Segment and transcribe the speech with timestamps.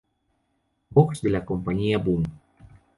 [0.89, 2.23] Box de la compañía Boom!